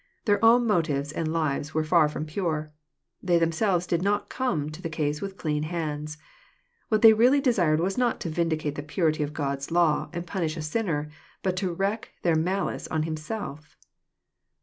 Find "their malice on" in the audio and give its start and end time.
12.23-13.03